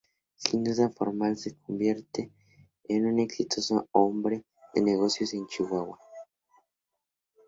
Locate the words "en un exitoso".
2.85-3.87